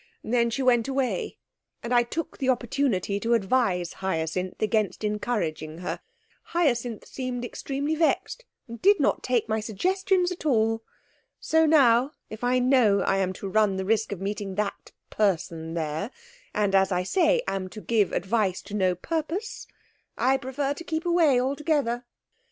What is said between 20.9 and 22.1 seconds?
away altogether.'